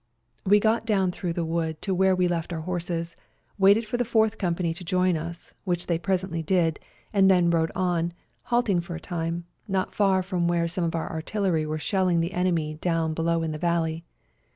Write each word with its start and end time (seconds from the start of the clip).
We 0.43 0.59
got 0.59 0.87
down 0.87 1.11
through 1.11 1.33
the 1.33 1.45
w^ood 1.45 1.79
to 1.81 1.93
where 1.93 2.15
we 2.15 2.27
left 2.27 2.51
our 2.51 2.61
horses, 2.61 3.15
waited 3.59 3.85
for 3.85 3.97
the 3.97 4.03
Fourth 4.03 4.39
Company 4.39 4.73
to 4.73 4.83
join 4.83 5.15
us, 5.15 5.53
which 5.63 5.85
they 5.85 5.99
presently 5.99 6.41
did, 6.41 6.79
and 7.13 7.29
then 7.29 7.51
rode 7.51 7.71
on, 7.75 8.13
halting 8.45 8.81
for 8.81 8.95
a 8.95 8.99
time, 8.99 9.45
not 9.67 9.93
far 9.93 10.23
from 10.23 10.47
where 10.47 10.67
some 10.67 10.85
of 10.85 10.95
our 10.95 11.11
artillery 11.11 11.67
were 11.67 11.77
shelling 11.77 12.19
the 12.19 12.33
enemy 12.33 12.73
down 12.81 13.13
below 13.13 13.43
in 13.43 13.51
the 13.51 13.59
valley. 13.59 14.03